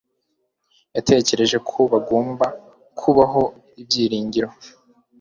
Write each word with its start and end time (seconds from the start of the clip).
yatekereje 0.95 1.57
ko 1.69 1.79
hagomba 1.91 2.45
kubaho 2.99 3.43
ibyiringiro 3.81 4.49